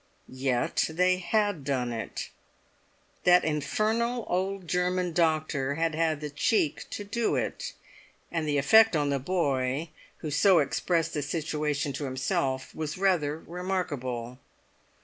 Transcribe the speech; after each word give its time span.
Yet 0.33 0.85
they 0.89 1.17
had 1.17 1.63
done 1.63 1.93
it; 1.93 2.31
that 3.23 3.43
infernal 3.45 4.25
old 4.27 4.67
German 4.67 5.13
doctor 5.13 5.75
had 5.75 5.93
had 5.93 6.21
the 6.21 6.31
cheek 6.31 6.85
to 6.89 7.03
do 7.03 7.35
it; 7.35 7.73
and 8.31 8.47
the 8.47 8.57
effect 8.57 8.95
on 8.95 9.11
the 9.11 9.19
boy, 9.19 9.89
who 10.25 10.31
so 10.31 10.57
expressed 10.57 11.13
the 11.13 11.21
situation 11.21 11.93
to 11.93 12.05
himself, 12.05 12.73
was 12.73 12.97
rather 12.97 13.41
remarkable. 13.41 14.39